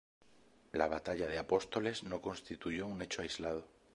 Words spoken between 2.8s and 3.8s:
un hecho aislado.